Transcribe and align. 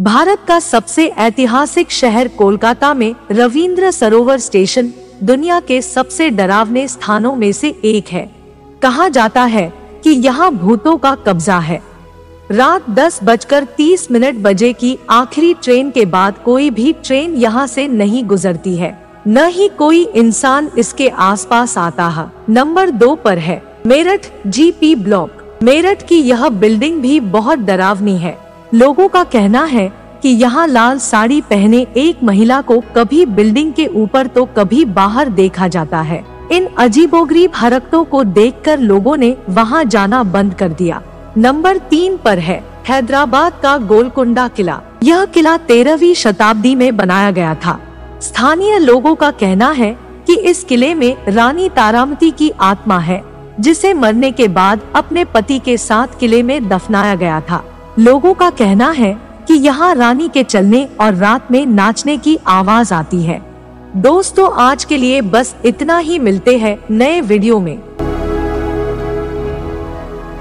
भारत 0.00 0.38
का 0.48 0.58
सबसे 0.60 1.06
ऐतिहासिक 1.08 1.90
शहर 1.90 2.28
कोलकाता 2.28 2.94
में 2.94 3.14
रविंद्र 3.32 3.90
सरोवर 3.90 4.38
स्टेशन 4.38 4.92
दुनिया 5.22 5.60
के 5.60 5.82
सबसे 5.82 6.28
डरावने 6.30 6.88
स्थानों 6.88 7.34
में 7.36 7.52
से 7.52 7.68
एक 7.84 8.08
है। 8.08 8.30
कहा 8.82 9.08
जाता 9.08 9.44
है 9.44 9.72
कि 10.04 10.10
यहाँ 10.10 10.50
भूतों 10.54 10.96
का 10.96 11.14
कब्जा 11.14 11.58
है। 11.58 11.80
रात 12.50 12.90
दस 12.90 13.20
बजकर 13.24 13.64
तीस 13.64 14.10
मिनट 14.10 14.34
बजे 14.34 14.72
की 14.72 14.98
आखिरी 15.10 15.54
ट्रेन 15.54 15.90
के 15.90 16.04
बाद 16.04 16.38
कोई 16.44 16.70
भी 16.70 16.92
ट्रेन 17.04 17.34
यहाँ 17.34 17.66
से 17.66 17.88
नहीं 17.88 18.24
गुजरती 18.24 18.76
है। 18.76 18.96
न 19.26 19.46
ही 19.46 19.68
कोई 19.68 20.04
इंसान 20.04 20.70
इसके 20.78 21.08
आसपास 21.08 21.78
आता 21.78 22.08
है। 22.08 22.30
नंबर 22.48 22.90
दो 22.90 23.14
पर 23.14 23.38
है, 23.38 23.62
मेरठ 23.86 24.26
जीपी 24.46 24.94
ब्लॉक। 24.94 25.58
मेरठ 25.62 26.06
की 26.06 26.20
यह 26.20 26.48
बिल्डिंग 26.48 27.02
भी 27.02 27.20
बहुत 27.20 27.58
डरावनी 27.58 28.18
है। 28.18 28.45
लोगों 28.74 29.08
का 29.08 29.22
कहना 29.24 29.62
है 29.64 29.88
कि 30.22 30.28
यहाँ 30.28 30.66
लाल 30.66 30.98
साड़ी 30.98 31.40
पहने 31.40 31.86
एक 31.96 32.22
महिला 32.22 32.60
को 32.60 32.78
कभी 32.96 33.24
बिल्डिंग 33.26 33.72
के 33.72 33.86
ऊपर 33.86 34.26
तो 34.26 34.44
कभी 34.56 34.84
बाहर 34.84 35.28
देखा 35.28 35.68
जाता 35.68 36.00
है। 36.00 36.24
इन 36.52 36.66
अजीबोगरीब 36.78 37.52
हरकतों 37.54 38.04
को 38.04 38.22
देखकर 38.24 38.78
लोगों 38.78 39.16
ने 39.16 39.36
वहाँ 39.48 39.84
जाना 39.84 40.22
बंद 40.22 40.54
कर 40.54 40.68
दिया। 40.68 41.00
नंबर 41.36 41.78
तीन 41.90 42.16
पर 42.16 42.38
है, 42.38 42.62
हैदराबाद 42.88 43.60
का 43.62 43.76
गोलकुंडा 43.78 44.48
किला। 44.48 44.80
यह 45.02 45.24
किला 45.24 45.56
तेरहवीं 45.56 46.14
शताब्दी 46.14 46.74
में 46.74 46.96
बनाया 46.96 47.30
गया 47.30 47.54
था। 47.54 47.78
स्थानीय 48.22 48.78
लोगों 48.78 49.14
का 49.14 49.30
कहना 49.30 49.70
है 49.70 49.96
कि 50.26 50.36
इस 50.40 50.64
किले 50.64 50.94
में 50.94 51.16
रानी 51.28 51.68
तारामती 51.68 52.30
की 52.30 52.50
आत्मा 52.50 52.98
है, 52.98 53.22
जिसे 53.60 53.94
मरने 53.94 54.30
के 54.30 54.48
बाद 54.48 54.80
अपने 54.96 55.24
पति 55.24 55.58
के 55.58 55.76
साथ 55.78 56.18
किले 56.20 56.42
में 56.42 56.68
दफनाया 56.68 57.14
गया 57.14 57.40
था। 57.40 57.64
लोगों 57.98 58.34
का 58.34 58.50
कहना 58.50 58.90
है 58.90 59.12
कि 59.46 59.54
यहाँ 59.54 59.94
रानी 59.94 60.28
के 60.28 60.42
चलने 60.44 60.88
और 61.00 61.14
रात 61.14 61.50
में 61.50 61.66
नाचने 61.66 62.16
की 62.16 62.38
आवाज़ 62.46 62.94
आती 62.94 63.22
है। 63.22 63.40
दोस्तों, 63.96 64.50
आज 64.52 64.84
के 64.84 64.96
लिए 64.96 65.20
बस 65.20 65.54
इतना 65.64 65.98
ही 65.98 66.18
मिलते 66.18 66.58
हैं 66.58 66.78
नए 66.90 67.20
वीडियो 67.20 67.60
में। 67.60 67.95